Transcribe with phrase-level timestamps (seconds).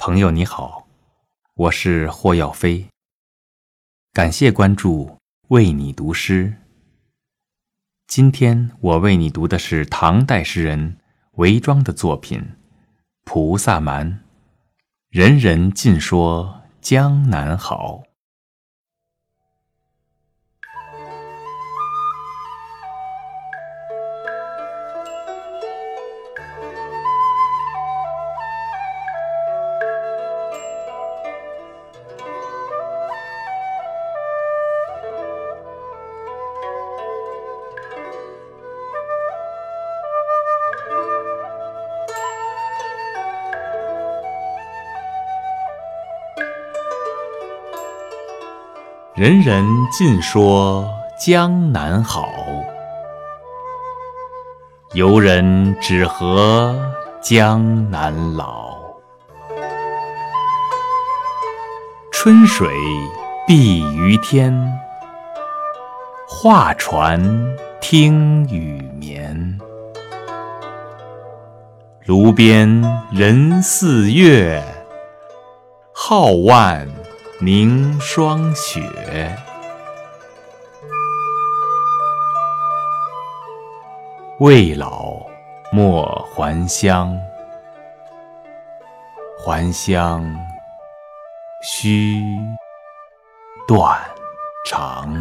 [0.00, 0.86] 朋友你好，
[1.54, 2.86] 我是霍耀飞。
[4.12, 6.54] 感谢关注，为你读诗。
[8.06, 10.98] 今天我为你读的是唐代诗人
[11.32, 12.38] 韦庄的作品
[13.24, 14.08] 《菩萨蛮》，
[15.10, 18.04] 人人尽说江南好。
[49.18, 52.30] 人人尽说江南好，
[54.92, 56.72] 游人只合
[57.20, 58.78] 江南老。
[62.12, 62.68] 春水
[63.44, 64.56] 碧于天，
[66.28, 67.20] 画船
[67.80, 69.58] 听雨眠。
[72.06, 72.68] 炉边
[73.10, 74.62] 人似月，
[75.92, 76.88] 皓腕。
[77.40, 78.82] 凝霜雪，
[84.40, 85.24] 未老
[85.70, 87.16] 莫还乡，
[89.38, 90.28] 还乡
[91.62, 92.20] 须
[93.68, 93.96] 断
[94.66, 95.14] 肠。